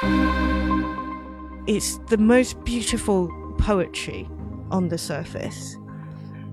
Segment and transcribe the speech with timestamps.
[0.00, 4.28] It's the most beautiful poetry
[4.70, 5.76] on the surface.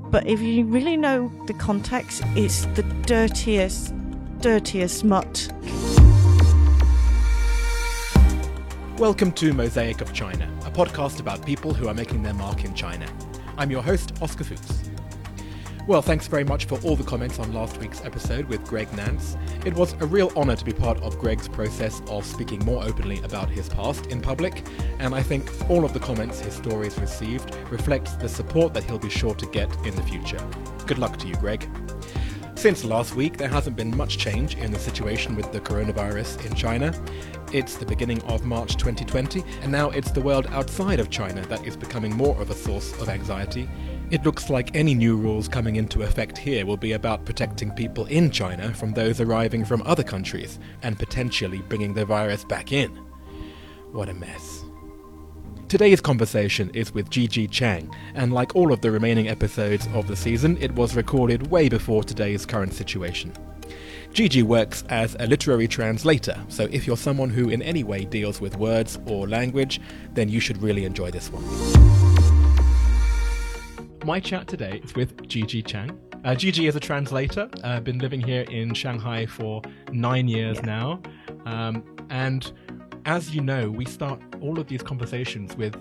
[0.10, 3.94] But if you really know the context, it's the dirtiest,
[4.40, 5.50] dirtiest smut.
[8.98, 12.74] Welcome to Mosaic of China, a podcast about people who are making their mark in
[12.74, 13.08] China.
[13.60, 14.95] I'm your host, Oscar Fuchs.
[15.88, 19.38] Well, thanks very much for all the comments on last week's episode with Greg Nance.
[19.68, 23.22] It was a real honour to be part of Greg's process of speaking more openly
[23.22, 24.66] about his past in public,
[24.98, 28.98] and I think all of the comments his stories received reflects the support that he'll
[28.98, 30.44] be sure to get in the future.
[30.88, 31.70] Good luck to you, Greg.
[32.56, 36.56] Since last week, there hasn't been much change in the situation with the coronavirus in
[36.56, 37.00] China.
[37.54, 41.64] It's the beginning of March 2020, and now it's the world outside of China that
[41.64, 43.70] is becoming more of a source of anxiety.
[44.12, 48.06] It looks like any new rules coming into effect here will be about protecting people
[48.06, 52.92] in China from those arriving from other countries and potentially bringing the virus back in.
[53.92, 54.64] What a mess.
[55.68, 60.16] Today's conversation is with Gigi Chang, and like all of the remaining episodes of the
[60.16, 63.34] season, it was recorded way before today's current situation.
[64.14, 68.40] Gigi works as a literary translator, so if you're someone who in any way deals
[68.40, 69.82] with words or language,
[70.14, 72.05] then you should really enjoy this one.
[74.06, 76.00] My chat today is with Gigi Chang.
[76.24, 77.50] Uh, Gigi is a translator.
[77.64, 80.66] I've uh, been living here in Shanghai for nine years yeah.
[80.68, 81.02] now.
[81.48, 82.52] Um, and
[83.06, 85.76] as you know, we start all of these conversations with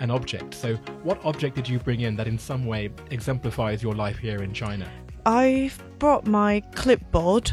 [0.00, 0.54] an object.
[0.54, 4.42] So, what object did you bring in that in some way exemplifies your life here
[4.42, 4.90] in China?
[5.28, 7.52] I've brought my clipboard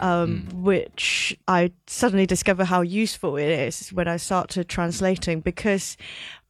[0.00, 0.52] um, mm.
[0.62, 5.96] which I suddenly discover how useful it is when I started translating because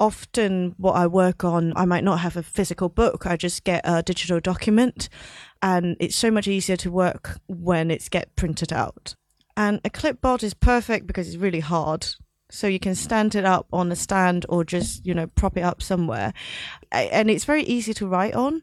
[0.00, 3.82] often what I work on, I might not have a physical book, I just get
[3.84, 5.10] a digital document,
[5.60, 9.14] and it's so much easier to work when it's get printed out.
[9.58, 12.06] And a clipboard is perfect because it's really hard.
[12.50, 15.62] So you can stand it up on a stand or just, you know, prop it
[15.62, 16.32] up somewhere.
[16.90, 18.62] And it's very easy to write on.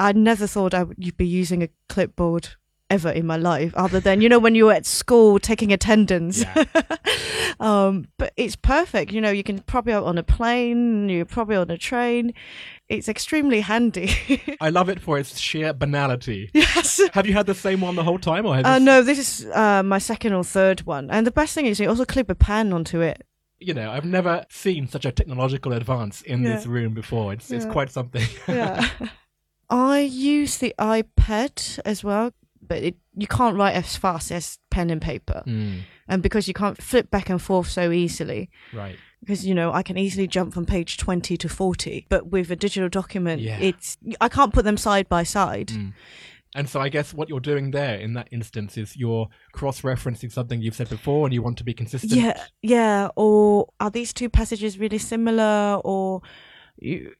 [0.00, 2.48] I never thought I would be using a clipboard
[2.90, 6.42] ever in my life other than you know when you were at school taking attendance
[6.42, 6.64] yeah.
[7.60, 11.70] um, but it's perfect you know you can probably on a plane you're probably on
[11.70, 12.34] a train
[12.88, 14.10] it's extremely handy
[14.60, 18.02] i love it for its sheer banality yes have you had the same one the
[18.02, 21.30] whole time or uh, no this is uh, my second or third one and the
[21.30, 23.24] best thing is you also clip a pen onto it
[23.62, 26.56] you know, I've never seen such a technological advance in yeah.
[26.56, 27.34] this room before.
[27.34, 27.58] It's yeah.
[27.58, 28.26] it's quite something.
[28.48, 28.88] yeah.
[29.70, 32.32] I use the iPad as well
[32.70, 35.42] but it, you can't write as fast as pen and paper.
[35.44, 35.80] Mm.
[36.06, 38.48] And because you can't flip back and forth so easily.
[38.72, 38.96] Right.
[39.18, 42.06] Because, you know, I can easily jump from page 20 to 40.
[42.08, 43.58] But with a digital document, yeah.
[43.58, 45.68] it's, I can't put them side by side.
[45.68, 45.94] Mm.
[46.54, 50.62] And so I guess what you're doing there in that instance is you're cross-referencing something
[50.62, 52.12] you've said before and you want to be consistent.
[52.12, 53.08] Yeah, yeah.
[53.16, 55.80] Or are these two passages really similar?
[55.84, 56.22] Or
[56.76, 57.14] you,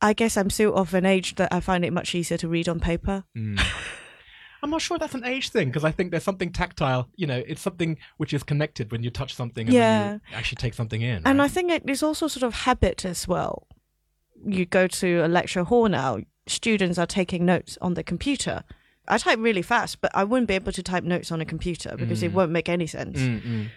[0.00, 2.68] I guess I'm still of an age that I find it much easier to read
[2.68, 3.24] on paper.
[3.36, 3.60] Mm.
[4.62, 7.08] I'm not sure that's an age thing because I think there's something tactile.
[7.14, 10.18] You know, it's something which is connected when you touch something and yeah.
[10.34, 11.22] actually take something in.
[11.24, 13.66] And I think it's also sort of habit as well.
[14.44, 18.64] You go to a lecture hall now, students are taking notes on the computer.
[19.08, 21.96] I type really fast, but I wouldn't be able to type notes on a computer
[21.96, 22.24] because mm.
[22.24, 23.18] it won't make any sense.
[23.18, 23.68] Mm-mm.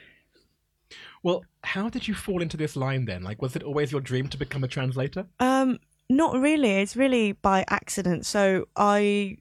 [1.22, 3.24] Well, how did you fall into this line then?
[3.24, 5.28] Like, was it always your dream to become a translator?
[5.40, 6.72] Um, not really.
[6.78, 8.26] It's really by accident.
[8.26, 9.38] So I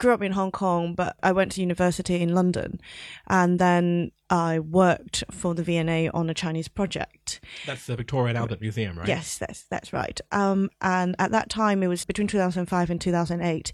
[0.00, 2.80] grew up in Hong Kong, but I went to university in London,
[3.28, 7.40] and then I worked for the V&A on a Chinese project.
[7.66, 9.06] That's the Victoria and Albert Museum, right?
[9.06, 10.20] Yes, that's that's right.
[10.32, 13.72] Um, and at that time, it was between 2005 and 2008.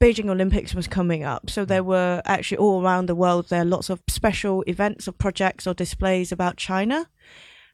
[0.00, 3.66] Beijing Olympics was coming up, so there were actually all around the world there are
[3.66, 7.08] lots of special events or projects or displays about China.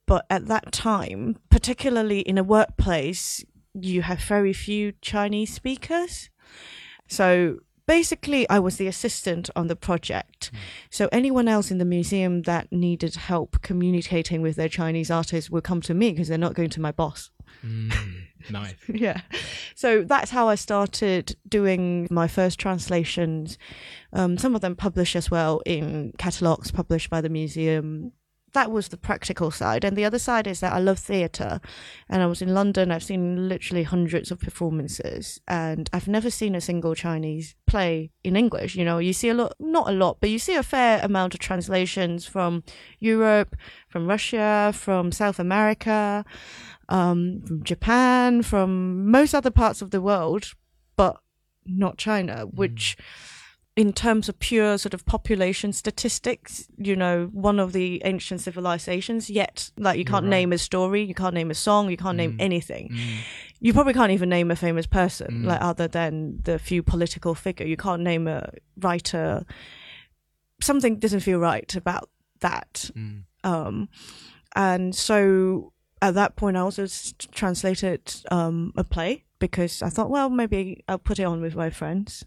[0.06, 3.42] But at that time, particularly in a workplace,
[3.74, 6.30] you have very few Chinese speakers.
[7.08, 10.50] So basically I was the assistant on the project.
[10.52, 10.58] Mm.
[10.90, 15.64] So anyone else in the museum that needed help communicating with their Chinese artists would
[15.64, 17.30] come to me because they're not going to my boss.
[17.64, 17.94] Mm,
[18.50, 18.74] nice.
[18.88, 19.20] yeah.
[19.74, 23.58] So that's how I started doing my first translations.
[24.12, 28.12] Um, some of them published as well in catalogs published by the museum
[28.54, 29.84] that was the practical side.
[29.84, 31.60] And the other side is that I love theatre.
[32.08, 36.54] And I was in London, I've seen literally hundreds of performances, and I've never seen
[36.54, 38.74] a single Chinese play in English.
[38.76, 41.34] You know, you see a lot, not a lot, but you see a fair amount
[41.34, 42.64] of translations from
[42.98, 43.56] Europe,
[43.88, 46.24] from Russia, from South America,
[46.88, 50.54] um, from Japan, from most other parts of the world,
[50.96, 51.18] but
[51.66, 52.96] not China, which.
[52.98, 53.33] Mm
[53.76, 59.28] in terms of pure sort of population statistics, you know, one of the ancient civilizations,
[59.28, 60.30] yet, like, you can't right.
[60.30, 62.40] name a story, you can't name a song, you can't name Mm.
[62.40, 62.90] anything.
[62.90, 63.16] Mm.
[63.60, 65.46] You probably can't even name a famous person, Mm.
[65.46, 67.66] like, other than the few political figure.
[67.66, 69.44] You can't name a writer.
[70.60, 72.10] Something doesn't feel right about
[72.40, 72.90] that.
[72.96, 73.24] Mm.
[73.42, 73.88] Um,
[74.54, 76.86] and so at that point, I also
[77.32, 81.70] translated um, a play because I thought, well, maybe I'll put it on with my
[81.70, 82.24] friends.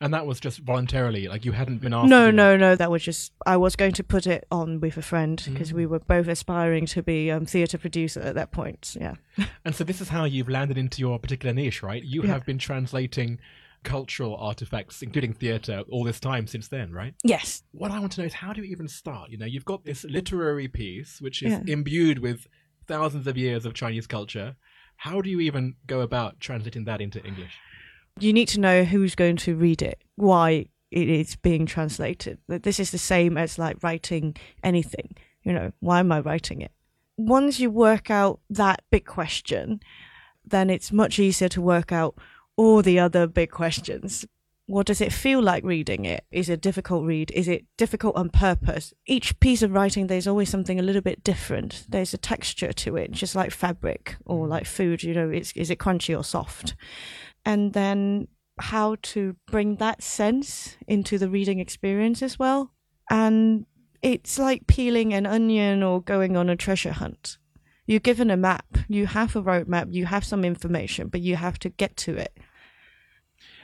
[0.00, 2.10] And that was just voluntarily, like you hadn't been asked.
[2.10, 2.76] No, no, no.
[2.76, 5.76] That was just I was going to put it on with a friend because Mm.
[5.76, 8.96] we were both aspiring to be um, theatre producer at that point.
[9.00, 9.14] Yeah.
[9.64, 12.02] And so this is how you've landed into your particular niche, right?
[12.02, 12.32] You Yeah.
[12.32, 13.38] have been translating
[13.84, 17.14] cultural artifacts, including theatre, all this time since then, right?
[17.22, 17.62] Yes.
[17.72, 19.30] What I want to know is how do you even start?
[19.30, 21.62] You know, you've got this literary piece which is Yeah.
[21.66, 22.48] imbued with
[22.86, 24.56] thousands of years of Chinese culture.
[24.96, 27.54] How do you even go about translating that into English?
[28.18, 32.38] You need to know who's going to read it, why it is being translated.
[32.48, 35.14] This is the same as like writing anything.
[35.42, 36.72] You know, why am I writing it?
[37.16, 39.80] Once you work out that big question,
[40.44, 42.16] then it's much easier to work out
[42.56, 44.26] all the other big questions.
[44.68, 46.24] What does it feel like reading it?
[46.32, 47.30] Is it a difficult read?
[47.32, 48.92] Is it difficult on purpose?
[49.06, 51.84] Each piece of writing, there's always something a little bit different.
[51.88, 54.50] There's a texture to it, just like fabric or mm.
[54.50, 55.04] like food.
[55.04, 56.74] You know, it's, is it crunchy or soft?
[57.46, 58.28] And then
[58.58, 62.72] how to bring that sense into the reading experience as well.
[63.10, 63.64] And
[64.02, 67.38] it's like peeling an onion or going on a treasure hunt.
[67.86, 71.58] You're given a map, you have a roadmap, you have some information, but you have
[71.60, 72.36] to get to it.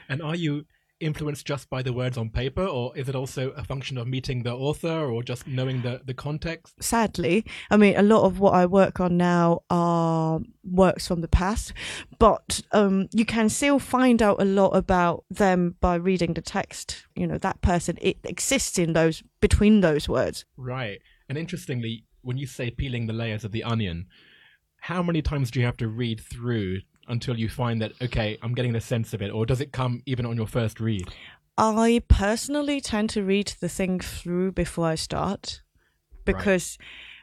[0.07, 0.65] And are you
[1.03, 4.43] influenced just by the words on paper, or is it also a function of meeting
[4.43, 6.75] the author or just knowing the, the context?
[6.93, 11.27] sadly, I mean, a lot of what I work on now are works from the
[11.27, 11.73] past,
[12.19, 17.05] but um, you can still find out a lot about them by reading the text.
[17.15, 20.45] You know, that person it exists in those between those words.
[20.55, 20.99] Right.
[21.27, 24.05] And interestingly, when you say peeling the layers of the onion,
[24.81, 28.53] how many times do you have to read through until you find that, okay, I'm
[28.53, 29.31] getting the sense of it?
[29.31, 31.07] Or does it come even on your first read?
[31.57, 35.61] I personally tend to read the thing through before I start
[36.25, 36.77] because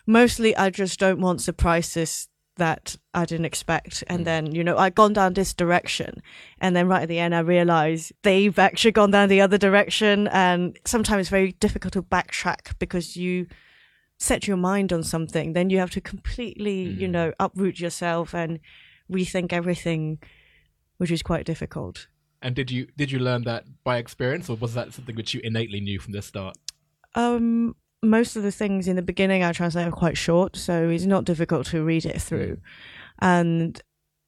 [0.06, 4.04] mostly I just don't want surprises that I didn't expect.
[4.06, 6.22] And then, you know, I'd gone down this direction.
[6.60, 10.28] And then right at the end, I realize they've actually gone down the other direction.
[10.28, 13.46] And sometimes it's very difficult to backtrack because you
[14.18, 15.54] set your mind on something.
[15.54, 17.12] Then you have to completely, you Mm.
[17.12, 18.60] know, uproot yourself and
[19.10, 20.18] rethink everything,
[20.98, 22.06] which is quite difficult.
[22.42, 25.40] And did you did you learn that by experience, or was that something which you
[25.44, 26.56] innately knew from the start?
[27.14, 31.04] Um, most of the things in the beginning I translate are quite short, so it's
[31.04, 32.58] not difficult to read it through.
[33.20, 33.80] And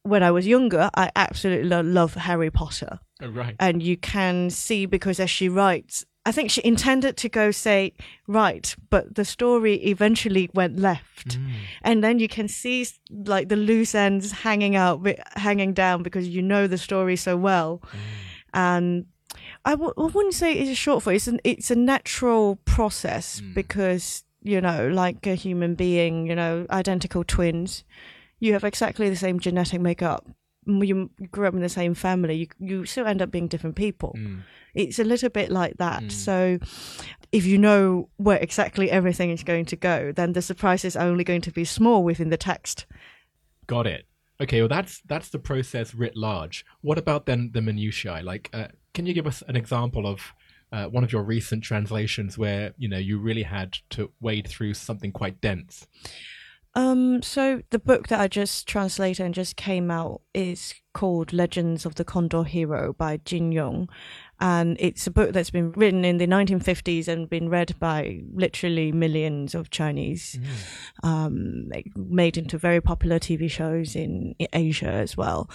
[0.02, 3.54] when I was younger, I absolutely lo- love Harry Potter, Oh, right.
[3.60, 7.94] and you can see because as she writes, I think she intended to go say
[8.28, 11.50] right, but the story eventually went left, Mm.
[11.82, 15.04] and then you can see like the loose ends hanging out,
[15.36, 17.82] hanging down because you know the story so well.
[18.54, 19.06] And
[19.64, 23.40] I w- I wouldn't say it's a short for it's an it's a natural process
[23.40, 23.54] Mm.
[23.54, 27.84] because you know like a human being you know identical twins
[28.40, 30.26] you have exactly the same genetic makeup.
[30.28, 30.34] Mm,
[30.66, 34.14] you grew up in the same family you you still end up being different people
[34.16, 34.42] Mm.
[34.74, 36.12] it's a little bit like that Mm.
[36.12, 36.58] so
[37.32, 41.24] if you know where exactly everything is going to go then the surprise is only
[41.24, 42.86] going to be small within the text
[43.66, 44.06] Got it.
[44.40, 46.64] Okay, well that's that's the process writ large.
[46.80, 48.20] What about then the minutiae?
[48.22, 50.32] Like, uh, can you give us an example of
[50.72, 54.74] uh, one of your recent translations where you know you really had to wade through
[54.74, 55.86] something quite dense?
[56.74, 61.84] Um, so the book that I just translated and just came out is called Legends
[61.84, 63.88] of the Condor Hero by Jin Yong.
[64.40, 68.90] And it's a book that's been written in the 1950s and been read by literally
[68.90, 70.38] millions of Chinese,
[71.02, 75.48] um, made into very popular TV shows in Asia as well.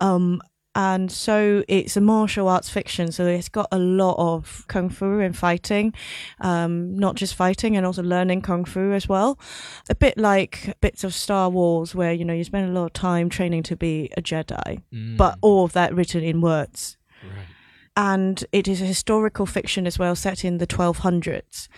[0.00, 0.42] Um,
[0.74, 5.20] and so it's a martial arts fiction, so it's got a lot of kung fu
[5.20, 5.92] and fighting,
[6.40, 9.38] um, not just fighting and also learning kung fu as well
[9.88, 12.92] a bit like bits of Star Wars, where you know you spend a lot of
[12.92, 15.16] time training to be a Jedi, Mm.
[15.16, 16.96] but all of that written in words.
[17.22, 17.46] right.
[17.96, 21.68] And it is a historical fiction as well, set in the 1200s.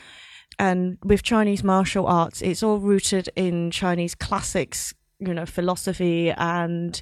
[0.59, 7.01] And with Chinese martial arts, it's all rooted in Chinese classics, you know, philosophy and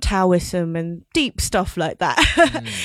[0.00, 2.18] Taoism and deep stuff like that,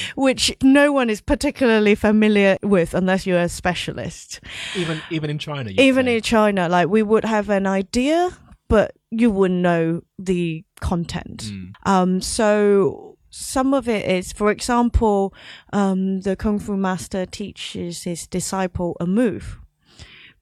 [0.15, 4.39] which no one is particularly familiar with unless you're a specialist
[4.75, 6.15] even even in China, even say.
[6.15, 8.29] in China, like we would have an idea,
[8.67, 11.43] but you wouldn't know the content.
[11.43, 11.71] Mm.
[11.85, 15.33] Um, so some of it is, for example,
[15.71, 19.59] um, the Kung Fu master teaches his disciple a move.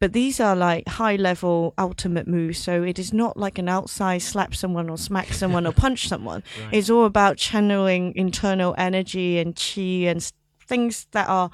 [0.01, 2.58] But these are like high level ultimate moves.
[2.58, 6.43] So it is not like an outside slap someone or smack someone or punch someone.
[6.60, 6.74] Right.
[6.74, 10.29] It's all about channeling internal energy and chi and
[10.65, 11.51] things that are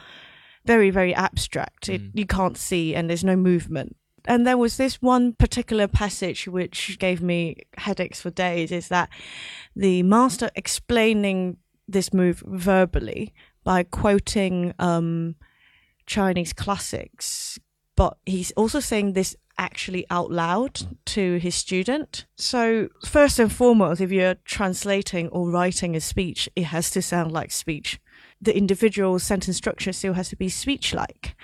[0.63, 1.89] very, very abstract.
[1.89, 2.11] It, Mm.
[2.13, 3.97] You can't see and there's no movement.
[4.25, 9.09] And there was this one particular passage which gave me headaches for days is that
[9.75, 13.33] the master explaining this move verbally
[13.65, 15.35] by quoting um,
[16.05, 17.59] Chinese classics,
[17.97, 22.25] but he's also saying this actually out loud to his student.
[22.37, 27.31] So, first and foremost, if you're translating or writing a speech, it has to sound
[27.31, 27.99] like speech.
[28.39, 31.35] The individual sentence structure still has to be speech like.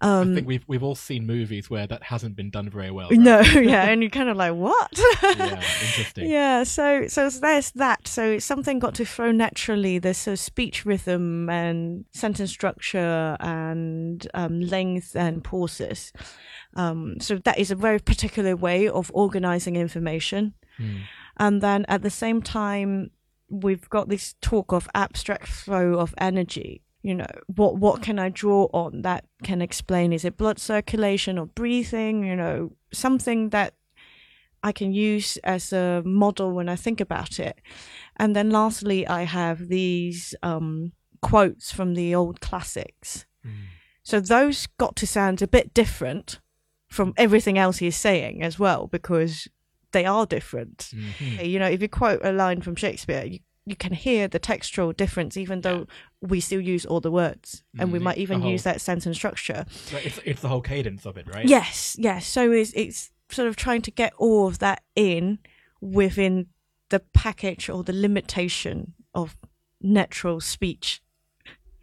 [0.00, 3.08] I Um, think we've we've all seen movies where that hasn't been done very well.
[3.10, 3.18] right?
[3.18, 4.90] no, yeah, and you're kind of like, what?
[5.22, 6.30] Yeah, interesting.
[6.30, 8.06] Yeah, so so there's that.
[8.06, 9.98] So something got to flow naturally.
[9.98, 16.12] There's so speech rhythm and sentence structure and um, length and pauses.
[16.76, 20.54] Um, so that is a very particular way of organizing information.
[20.76, 20.96] Hmm.
[21.36, 23.10] And then at the same time,
[23.50, 26.82] we've got this talk of abstract flow of energy.
[27.02, 30.12] You know, what what can I draw on that can explain?
[30.12, 32.24] Is it blood circulation or breathing?
[32.24, 33.74] You know, something that
[34.62, 37.58] I can use as a model when I think about it.
[38.16, 40.92] And then lastly, I have these um,
[41.22, 43.24] quotes from the old classics.
[43.42, 43.50] Hmm.
[44.02, 46.40] So those got to sound a bit different
[46.88, 49.48] from everything else he's saying as well, because
[49.92, 50.92] they are different.
[50.94, 51.46] Mhm.
[51.48, 54.92] You know, if you quote a line from Shakespeare, you, you can hear the textual
[54.92, 55.86] difference, even though
[56.20, 59.16] we still use all the words, and we Mm, might even whole- use that sentence
[59.16, 59.64] structure.
[59.92, 61.46] It's it's the whole cadence of it, right?
[61.46, 62.26] Yes, yes.
[62.26, 65.38] So it's it's sort of trying to get all of that in
[65.80, 66.46] within
[66.88, 69.36] the package or the limitation of
[69.80, 71.00] natural speech.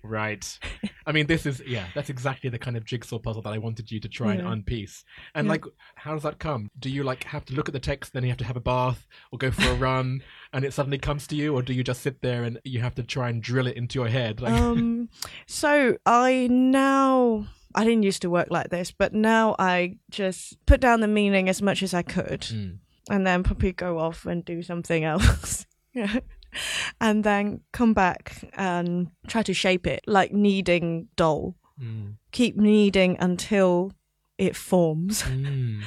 [0.03, 0.57] Right.
[1.05, 1.87] I mean, this is yeah.
[1.95, 5.03] That's exactly the kind of jigsaw puzzle that I wanted you to try and unpiece.
[5.35, 5.51] And Yeah.
[5.51, 6.69] like, how does that come?
[6.79, 8.61] Do you like have to look at the text, then you have to have a
[8.61, 10.21] bath or go for a run,
[10.53, 12.95] and it suddenly comes to you, or do you just sit there and you have
[12.95, 14.39] to try and drill it into your head?
[14.41, 15.09] Like, um,
[15.47, 20.79] so I now I didn't used to work like this, but now I just put
[20.79, 22.77] down the meaning as much as I could, Mm.
[23.09, 25.65] and then probably go off and do something else.
[25.93, 26.19] yeah.
[27.01, 31.55] And then come back and try to shape it like kneading dough.
[31.81, 32.15] Mm.
[32.31, 33.91] Keep kneading until
[34.37, 35.23] it forms.
[35.33, 35.83] Mm.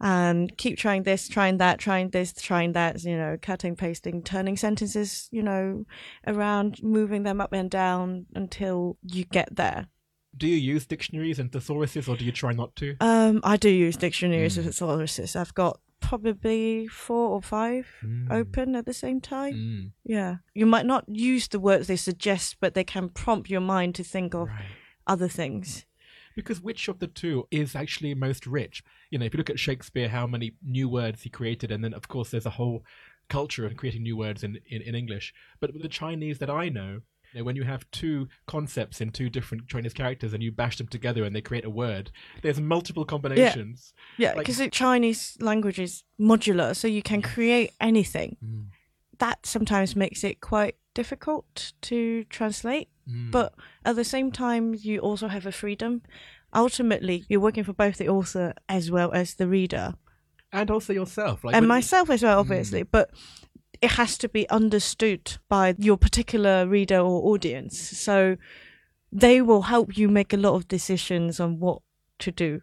[0.00, 4.56] and keep trying this, trying that, trying this, trying that, you know, cutting, pasting, turning
[4.56, 5.84] sentences, you know,
[6.24, 9.86] around, moving them up and down until you get there.
[10.36, 12.94] Do you use dictionaries and thesauruses, or do you try not to?
[13.00, 14.66] Um, I do use dictionaries Mm.
[14.68, 15.34] as thesauruses.
[15.34, 18.30] I've got probably four or five Mm.
[18.30, 19.54] open at the same time.
[19.54, 19.92] Mm.
[20.04, 20.36] Yeah.
[20.54, 24.04] You might not use the words they suggest, but they can prompt your mind to
[24.04, 24.64] think of Right.
[25.06, 25.84] other things.
[26.36, 28.82] Because which of the two is actually most rich?
[29.10, 31.92] You know, if you look at Shakespeare, how many new words he created, and then
[31.94, 32.84] of course there's a whole
[33.28, 35.34] culture of creating new words in, in, in English.
[35.60, 37.00] But with the Chinese that I know,
[37.32, 40.78] you know, when you have two concepts in two different Chinese characters and you bash
[40.78, 42.10] them together and they create a word,
[42.42, 43.92] there's multiple combinations.
[44.16, 48.36] Yeah, Like- because the Chinese language is modular, so you can create anything.
[48.44, 48.66] Mm.
[49.18, 52.88] that sometimes makes it quite difficult to translate.
[53.10, 53.32] Mm.
[53.32, 53.52] But
[53.84, 56.02] at the same time, you also have a freedom.
[56.54, 59.94] Ultimately, you're working for both the author as well as the reader,
[60.52, 62.82] and also yourself, like and myself as well, obviously.
[62.84, 63.10] But
[63.80, 67.78] it has to be understood by your particular reader or audience.
[67.78, 68.36] So
[69.12, 71.82] they will help you make a lot of decisions on what
[72.20, 72.60] to do.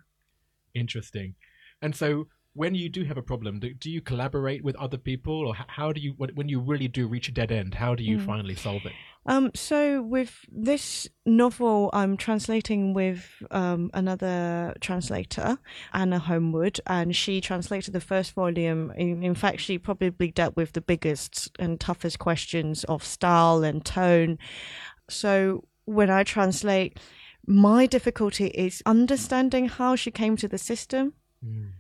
[0.74, 1.36] Interesting.
[1.82, 5.38] And so, when you do have a problem, do, do you collaborate with other people,
[5.48, 8.18] or how do you, when you really do reach a dead end, how do you
[8.18, 8.26] Mm.
[8.26, 8.94] finally solve it?
[9.28, 10.34] Um, so with
[10.70, 13.22] this novel, I'm translating with
[13.52, 15.58] um, another translator,
[15.94, 18.92] Anna Holmwood, and she translated the first volume.
[18.96, 23.84] In, in fact, she probably dealt with the biggest and toughest questions of style and
[23.84, 24.38] tone.
[25.10, 27.00] So when I translate,
[27.48, 31.14] my difficulty is understanding how she came to the system,
[31.46, 31.72] Mm.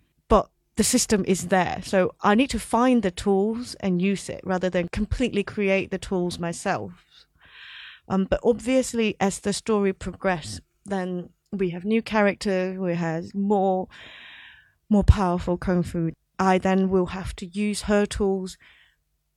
[0.75, 1.79] The system is there.
[1.83, 5.97] So I need to find the tools and use it rather than completely create the
[5.97, 6.91] tools myself.
[8.07, 13.87] Um, but obviously, as the story progresses, then we have new characters, we have more,
[14.89, 16.11] more powerful kung fu.
[16.37, 18.57] I then will have to use her tools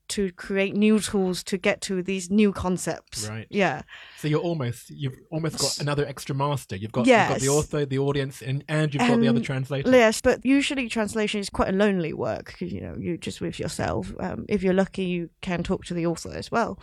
[0.09, 3.29] to create new tools to get to these new concepts.
[3.29, 3.47] Right.
[3.50, 3.83] Yeah.
[4.17, 6.77] So you're almost you've almost got another extra master.
[6.77, 9.91] You've got, you've got the author, the audience, and, and you've got the other translator.
[9.91, 13.59] Yes, but usually translation is quite a lonely work 'cause, you know you're just with
[13.59, 14.12] yourself.
[14.19, 16.81] Um, if you're lucky, you can talk to the author as well.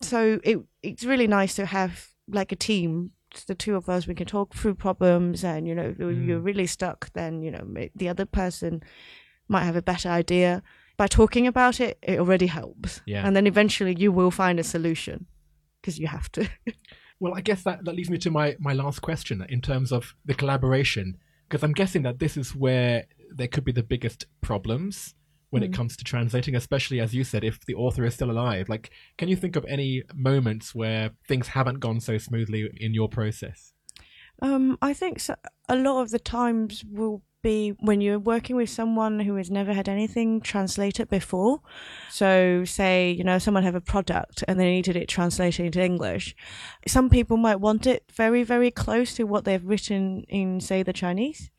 [0.00, 3.10] So it it's really nice to have like a team.
[3.46, 6.26] The two of us, we can talk through problems, and you know, if Mm.
[6.26, 8.82] you're really stuck, then you know the other person
[9.48, 10.62] might have a better idea.
[10.98, 13.26] By talking about it, it already helps, Yeah.
[13.26, 15.26] and then eventually you will find a solution
[15.80, 16.48] because you have to.
[17.20, 20.14] Well, I guess that, that leads me to my, my last question in terms of
[20.24, 21.16] the collaboration,
[21.48, 25.16] because I'm guessing that this is where there could be the biggest problems
[25.50, 25.74] when it Mm.
[25.74, 28.68] comes to translating, especially as you said, if the author is still alive.
[28.68, 33.08] Like, can you think of any moments where things haven't gone so smoothly in your
[33.08, 33.72] process?
[34.40, 35.34] Um, I think so,
[35.68, 39.72] a lot of the times will be when you're working with someone who has never
[39.72, 41.60] had anything translated before.
[42.10, 46.34] So, say you know someone have a product and they needed it translated into English.
[46.86, 50.92] Some people might want it very, very close to what they've written in, say, the
[50.92, 51.50] Chinese,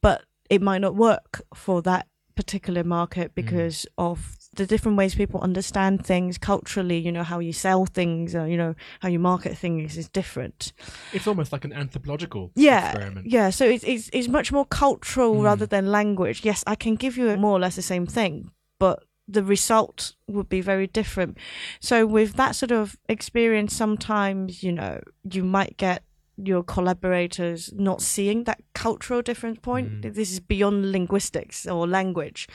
[0.00, 3.34] but it might not work for that particular market mm.
[3.34, 6.98] because of the different ways people understand things culturally.
[6.98, 10.72] You know how you sell things, or you know how you market things is different.
[11.12, 13.26] It's almost like an anthropological yeah experiment.
[13.26, 15.44] yeah so it's, it's it's much more cultural Mm.
[15.44, 19.02] rather than language yes i can give you more or less the same thing but
[19.28, 21.38] the result would be very different
[21.80, 26.02] so with that sort of experience sometimes you know you might get
[26.36, 30.14] your collaborators not seeing that cultural difference point Mm.
[30.14, 32.48] this is beyond linguistics or language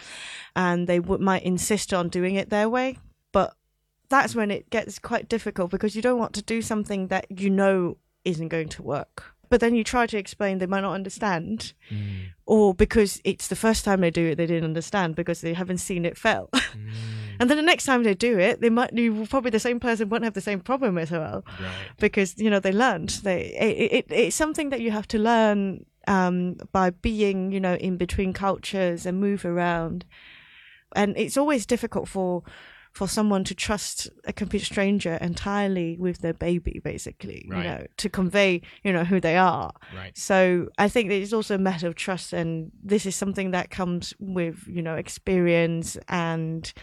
[0.55, 2.97] and they would might insist on doing it their way
[3.31, 3.55] but
[4.09, 7.49] that's when it gets quite difficult because you don't want to do something that you
[7.49, 9.33] know isn't going to work.
[9.49, 12.31] But then you try to explain, they might not understand, Mm.
[12.45, 15.77] or because it's the first time they do it, they didn't understand because they haven't
[15.79, 16.49] seen it fail.
[16.53, 16.89] Mm.
[17.39, 20.09] And then the next time they do it, they might you probably the same person
[20.09, 21.89] won't have the same problem as well Right.
[21.99, 23.09] because you know they learned.
[23.23, 27.75] They it, it it's something that you have to learn um, by being you know
[27.75, 30.05] in between cultures and move around,
[30.95, 32.43] and it's always difficult for
[32.93, 37.57] for someone to trust a complete stranger entirely with their baby, basically, Right.
[37.57, 39.71] you know, to convey you know who they are.
[39.95, 40.17] Right.
[40.17, 44.13] So I think it's also a matter of trust, and this is something that comes
[44.19, 46.73] with you know experience and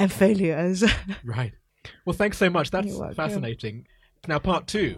[0.00, 0.84] and failures.
[1.24, 1.52] Right.
[2.04, 2.70] Well, thanks so much.
[2.70, 3.86] That's fascinating.
[4.28, 4.94] Now, part two.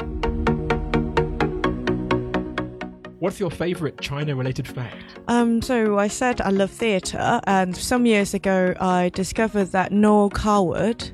[3.19, 4.97] What's your favorite China related fact?
[5.29, 10.31] Um, so I said I love theatre, and some years ago I discovered that Noel
[10.31, 11.11] Coward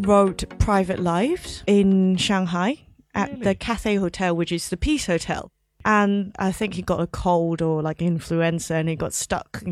[0.00, 2.78] wrote Private Lives in Shanghai
[3.14, 3.44] at Really?
[3.44, 5.52] the Cathay Hotel, which is the Peace Hotel.
[5.84, 9.62] And I think he got a cold or like influenza and he got stuck.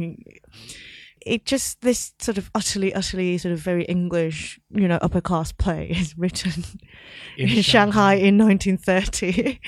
[1.27, 5.53] It just, this sort of utterly, utterly sort of very English, you know, upper class
[5.53, 6.65] play is written
[7.37, 9.61] in, Shanghai in 1930.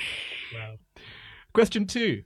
[0.53, 0.75] Wow.
[1.53, 2.23] Question two.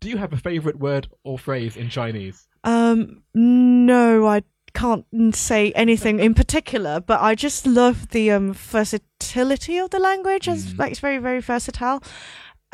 [0.00, 2.46] Do you have a favorite word or phrase in Chinese?
[2.64, 4.42] Um, no, I
[4.74, 10.48] can't say anything in particular, but I just love the um versatility of the language.
[10.48, 10.78] It's Mm.
[10.78, 12.02] like it's very, very versatile,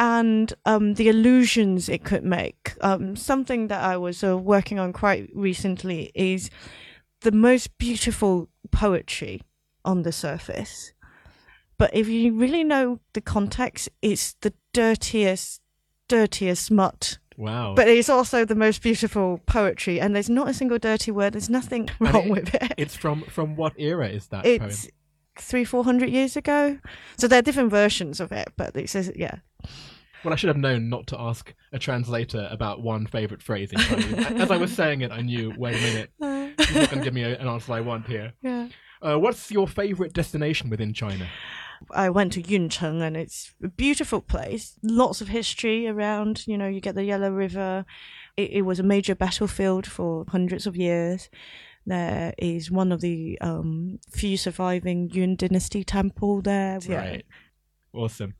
[0.02, 2.62] and um the illusions it could make.
[2.80, 6.50] Um, something that I was uh, working on quite recently is
[7.20, 9.40] the most beautiful poetry
[9.84, 10.92] on the surface.
[11.78, 15.60] But if you really know the context, it's the dirtiest,
[16.08, 17.74] dirtiest smut Wow.
[17.74, 21.32] but it's also the most beautiful poetry, and there's not a single dirty word.
[21.32, 22.72] There's nothing wrong it- with it.
[22.84, 24.88] it's from from what era is that It's
[25.38, 26.78] three, four hundred years ago.
[27.18, 29.36] So there are different versions of it, but it says, yeah.
[30.24, 33.78] Well, I should have known not to ask a translator about one favorite phrase in
[33.78, 34.26] Chinese.
[34.40, 35.52] As I was saying it, I knew.
[35.56, 36.11] Wait a minute,
[36.58, 38.32] he's not going to give me a, an answer I want here.
[38.42, 38.68] yeah.
[39.00, 41.26] Uh, what's your favorite destination within China?
[41.90, 44.78] I went to Yuncheng, and it's a beautiful place.
[44.82, 46.46] Lots of history around.
[46.46, 47.85] You know, you get the Yellow River.
[48.37, 51.28] It, it was a major battlefield for hundreds of years.
[51.85, 56.78] There is one of the um, few surviving Yuan Dynasty temple there.
[56.88, 57.26] Right.
[57.92, 58.35] Awesome.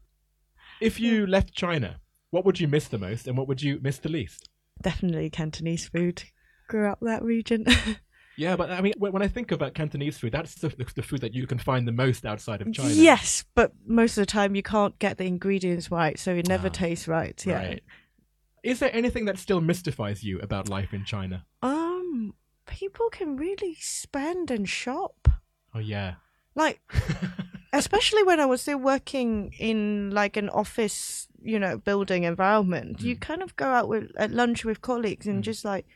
[0.83, 3.99] If you left China, what would you miss the most, and what would you miss
[3.99, 4.49] the least?
[4.83, 6.25] definitely Cantonese food.
[6.67, 7.65] Grew up that region.
[8.35, 11.21] Yeah, but I mean, when I think about Cantonese food, that's the, the, the food
[11.21, 12.95] that you can find the most outside of China.
[12.95, 16.69] yes, but most of the time you can't get the ingredients right, so it never
[16.69, 17.45] Ah, tastes right.
[17.47, 17.59] Yeah.
[17.59, 17.83] Right.
[18.63, 21.45] Is there anything that still mystifies you about life in China?
[21.63, 22.33] Um,
[22.67, 25.29] people can really spend and shop.
[25.75, 26.15] Oh yeah.
[26.55, 26.81] Like,
[27.73, 33.17] especially when I was still working in like an office, you know, building environment, you
[33.17, 33.21] Mm.
[33.21, 35.47] kind of go out with at lunch with colleagues and Mm.
[35.47, 35.87] just like,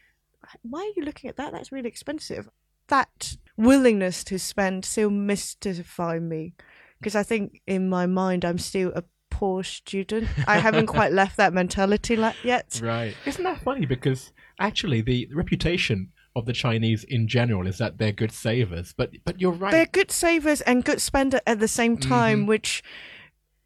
[0.62, 1.52] why are you looking at that?
[1.52, 2.48] That's really expensive.
[2.88, 6.54] that willingness to spend still mystify me
[7.00, 10.28] because I think in my mind I'm still a poor student.
[10.46, 12.80] I haven't quite left that mentality la- yet.
[12.82, 13.16] Right.
[13.26, 13.84] Isn't that funny?
[13.86, 18.94] Because actually, the reputation of the Chinese in general is that they're good savers.
[18.96, 19.72] But but you're right.
[19.72, 22.46] They're good savers and good spender at the same time, Mhm.
[22.46, 22.82] which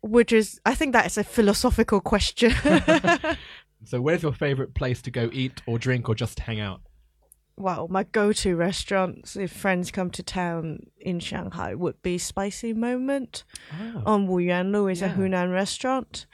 [0.00, 2.52] which is I think that is a philosophical question.
[3.82, 6.82] So where's your favorite place to go eat or drink or just hang out?
[7.56, 13.44] well, my go-to restaurants if friends come to town in Shanghai would be Spicy Moment
[13.72, 14.02] Oh.
[14.06, 16.26] on Wuyuanlu is a Hunan restaurant.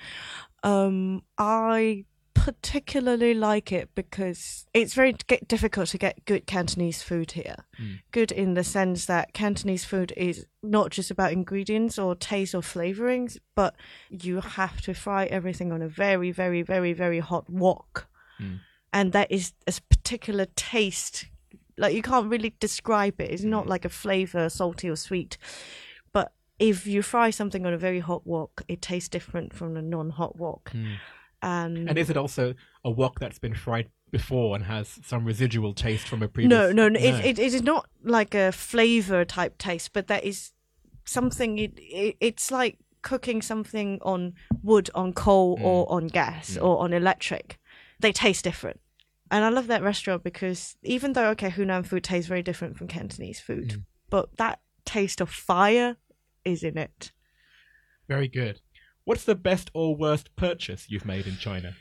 [0.62, 2.04] Um, I
[2.46, 5.16] particularly like it because it's very
[5.48, 7.56] difficult to get good Cantonese food here.
[7.76, 7.98] Mm.
[8.12, 12.60] Good in the sense that Cantonese food is not just about ingredients or taste or
[12.60, 13.74] flavorings, but
[14.10, 18.06] you have to fry everything on a very, very, very, very hot wok.
[18.40, 18.60] Mm.
[18.92, 21.26] And that is a particular taste.
[21.76, 23.32] Like you can't really describe it.
[23.32, 23.70] It's not Mm.
[23.70, 25.36] like a flavor, salty or sweet.
[26.12, 29.82] But if you fry something on a very hot wok, it tastes different from a
[29.82, 30.70] non-hot wok.
[30.72, 30.98] Mm.
[31.46, 32.54] And, And is it also
[32.84, 36.50] a wok that's been fried before and has some residual taste from a previous?
[36.50, 40.24] no, no, no, It, it, it is not like a flavor type taste, but that
[40.24, 40.52] is
[41.04, 41.58] something.
[41.58, 45.62] It, it it's like cooking something on wood, on coal, Mm.
[45.64, 46.64] or on gas, Mm.
[46.64, 47.58] or on electric.
[48.00, 48.80] They taste different.
[49.30, 52.88] And I love that restaurant because even though okay, Hunan food tastes very different from
[52.88, 53.84] Cantonese food, Mm.
[54.10, 55.96] but that taste of fire
[56.44, 57.12] is in it.
[58.08, 58.60] Very good.
[59.06, 61.76] What's the best or worst purchase you've made in China?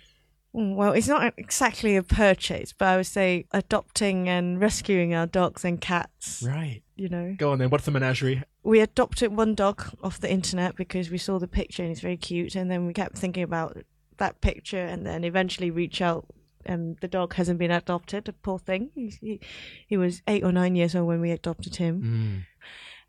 [0.55, 5.25] Mm, Well, it's not exactly a purchase, but I would say adopting and rescuing our
[5.25, 6.43] dogs and cats.
[6.47, 6.83] Right.
[6.95, 7.71] You know, Go on then.
[7.71, 8.43] What's the menagerie?
[8.63, 12.15] we adopted one dog off the internet because we saw the picture and it's very
[12.17, 13.75] cute, and then we kept thinking about
[14.17, 16.25] that picture, and then eventually reach out.
[16.67, 18.25] And the dog hasn't been adopted.
[18.25, 18.89] The poor thing.
[18.95, 19.39] He, he,
[19.87, 22.45] he was eight or nine years old when we adopted him, Mm.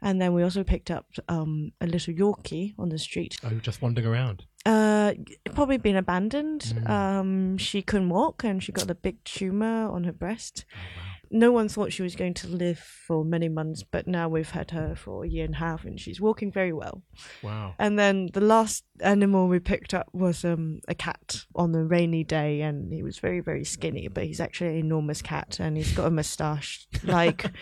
[0.06, 3.38] And then we also picked up um, a little Yorkie on the street.
[3.42, 4.44] Oh, just wandering around.
[4.64, 5.14] Uh,
[5.52, 6.60] probably been abandoned.
[6.60, 6.88] Mm.
[6.88, 10.64] Um, she couldn't walk, and she got a big tumor on her breast.
[10.72, 11.02] Oh, wow.
[11.32, 14.70] No one thought she was going to live for many months, but now we've had
[14.70, 17.02] her for a year and a half, and she's walking very well.
[17.42, 17.74] Wow.
[17.76, 22.22] And then the last animal we picked up was um, a cat on a rainy
[22.22, 25.90] day, and he was very, very skinny, but he's actually an enormous cat, and he's
[25.90, 27.50] got a moustache like.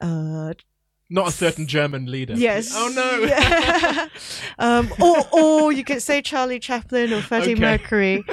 [0.00, 0.52] Uh,
[1.12, 2.34] Not a certain German leader.
[2.34, 2.72] yes.
[2.74, 3.26] Oh no.
[3.26, 4.08] Yeah.
[4.58, 7.60] um, or, or you could say Charlie Chaplin or Freddie Okay.
[7.60, 8.24] Mercury,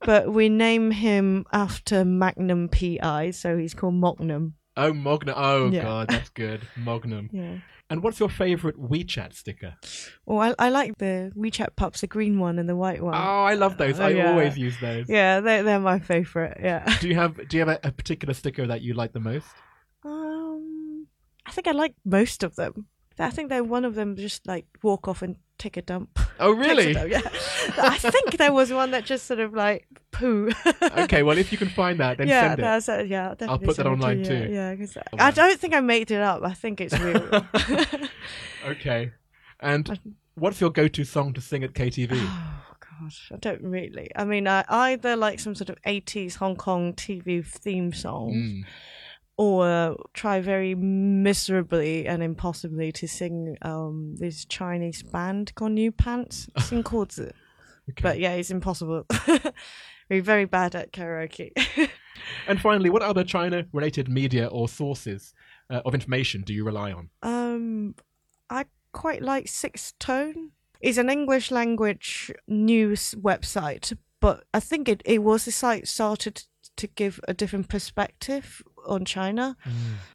[0.00, 4.54] but we name him after Magnum PI, so he's called Mognum.
[4.76, 5.34] oh, Magnum.
[5.38, 5.82] Oh Yeah.
[5.82, 6.66] god, that's good.
[6.76, 7.30] Magnum.
[7.32, 7.58] Yeah.
[7.90, 9.74] And what's your favorite WeChat sticker?
[10.24, 13.14] Well, I, I like the WeChat pups, the green one and the white one.
[13.14, 14.00] Oh, I love those.
[14.00, 14.30] Oh, I yeah.
[14.30, 15.06] always use those.
[15.08, 16.58] Yeah, they're, they're my favorite.
[16.62, 16.82] Yeah.
[17.00, 19.46] Do you have Do you have a, a particular sticker that you like the most?
[21.46, 22.86] I think I like most of them.
[23.18, 26.18] I think that one of them just like walk off and take a dump.
[26.40, 26.92] Oh, really?
[26.94, 27.20] dump, yeah.
[27.78, 30.50] I think there was one that just sort of like poo.
[30.82, 31.22] okay.
[31.22, 32.62] Well, if you can find that, then yeah, send it.
[32.62, 33.34] that's uh, yeah.
[33.42, 34.48] I'll put that send it to online too.
[34.52, 36.42] Yeah, because Oh, I don't think I made it up.
[36.42, 37.46] I think it's real.
[38.66, 39.12] Okay.
[39.60, 42.10] And what's your go-to song to sing at KTV?
[42.12, 44.10] oh gosh, I don't really.
[44.16, 48.64] I mean, I either like some sort of '80s Hong Kong TV theme song, Mm.
[49.36, 56.48] Or try very miserably and impossibly to sing um this Chinese band called New Pants,
[56.60, 56.84] sing.
[57.90, 58.02] Okay.
[58.02, 59.04] But yeah, it's impossible.
[60.08, 61.52] We're very bad at karaoke.
[62.48, 65.34] And finally, what other China-related media or sources
[65.68, 67.10] uh, of information do you rely on?
[67.22, 67.94] um,
[68.48, 70.52] I quite like Sixth Tone.
[70.80, 76.44] It's an English language news website, but I think it, it was a site started
[76.76, 79.56] to give a different perspective on China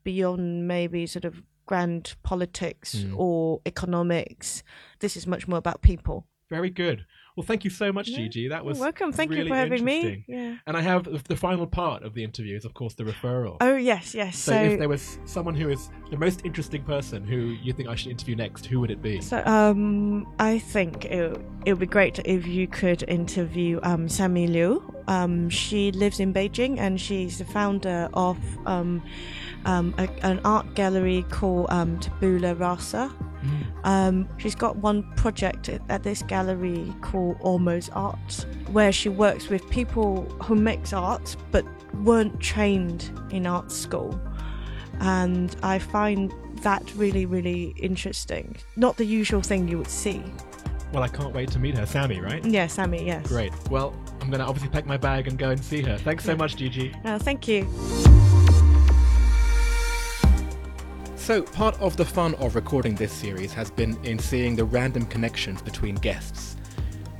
[0.03, 3.13] beyond maybe sort of grand politics Mm.
[3.17, 4.63] or economics.
[4.99, 6.25] This is much more about people.
[6.49, 7.05] Very good.
[7.37, 8.17] Well, thank you so much, Yeah.
[8.17, 8.47] Gigi.
[8.49, 9.11] That was You're welcome.
[9.13, 10.25] Thank really you for having me.
[10.27, 10.55] Yeah.
[10.65, 13.57] And I have the final part of the interview is, of course, the referral.
[13.61, 14.35] Oh yes, yes.
[14.37, 17.87] so, So, if there was someone who is the most interesting person who you think
[17.87, 19.21] I should interview next, who would it be?
[19.21, 24.47] so um, I think it it would be great if you could interview um Sammy
[24.47, 24.81] Liu.
[25.09, 29.01] Um, she lives in Beijing and she's the founder of um,
[29.65, 33.11] um a, an art gallery called um Tabula Rasa.
[33.85, 39.49] Um, she's got one project at at this gallery called Almost Art, where she works
[39.49, 41.65] with people who makes art but
[42.03, 44.19] weren't trained in art school,
[44.99, 48.57] and I find that really, really interesting.
[48.75, 50.21] Not the usual thing you would see.
[50.91, 51.85] Well, I can't wait to meet her.
[51.85, 52.43] Sammy, right?
[52.43, 53.05] Yeah, Sammy.
[53.05, 53.27] Yes.
[53.27, 53.53] Great.
[53.69, 53.93] Well,
[54.29, 55.97] I'm going to obviously pack my bag and go and see her.
[55.97, 56.93] Thanks so much, Gigi.
[57.03, 57.63] Uh, thank you.
[61.15, 65.07] So, part of the fun of recording this series has been in seeing the random
[65.07, 66.57] connections between guests.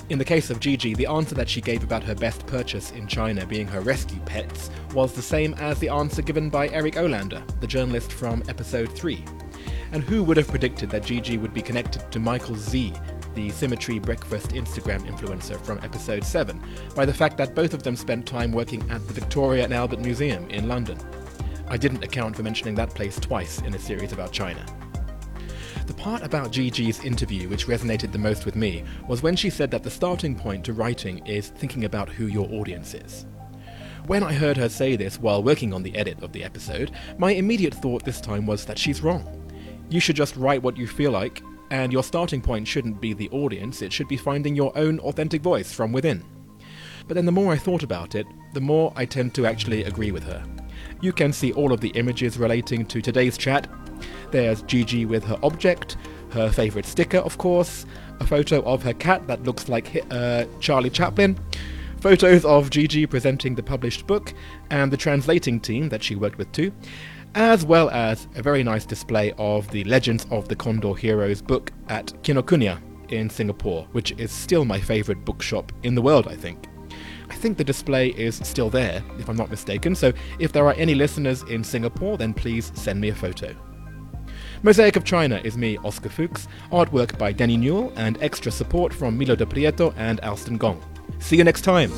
[0.10, 3.08] In the case of Gigi, the answer that she gave about her best purchase in
[3.08, 7.42] China being her rescue pets was the same as the answer given by Eric Olander,
[7.60, 9.26] the journalist from episode 3.
[9.94, 12.94] And who would have predicted that Gigi would be connected to Michael Zee,
[13.36, 16.62] the Symmetry Breakfast Instagram influencer from episode 7,
[16.96, 20.00] by the fact that both of them spent time working at the Victoria and Albert
[20.00, 20.98] Museum in London.
[21.68, 24.66] I didn't account for mentioning that place twice in a series about China.
[25.86, 29.72] The part about Gigi's interview which resonated the most with me was when she said
[29.72, 33.26] that the starting point to writing is thinking about who your audience is.
[34.06, 37.32] When I heard her say this while working on the edit of the episode, my
[37.32, 39.52] immediate thought this time was that she's wrong.
[39.90, 43.30] You should just write what you feel like, and your starting point shouldn't be the
[43.30, 46.24] audience, it should be finding your own authentic voice from within.
[47.08, 50.12] But then the more I thought about it, the more I tend to actually agree
[50.12, 50.44] with her.
[51.02, 53.68] You can see all of the images relating to today's chat
[54.32, 55.98] there's Gigi with her object,
[56.32, 57.86] her favourite sticker, of course,
[58.20, 61.38] a photo of her cat that looks like uh, Charlie Chaplin,
[62.00, 64.34] photos of Gigi presenting the published book,
[64.70, 66.72] and the translating team that she worked with too,
[67.36, 71.72] as well as a very nice display of the Legends of the Condor Heroes book
[71.88, 76.68] at Kinokuniya in Singapore, which is still my favourite bookshop in the world, I think.
[77.30, 80.74] I think the display is still there, if I'm not mistaken, so if there are
[80.74, 83.56] any listeners in Singapore, then please send me a photo.
[84.64, 89.18] Mosaic of China is me, Oscar Fuchs, artwork by Denny Newell, and extra support from
[89.18, 90.84] Milo de Prieto and Alston Gong.
[91.20, 91.92] See you next time!